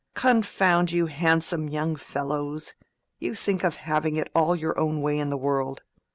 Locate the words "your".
4.55-4.75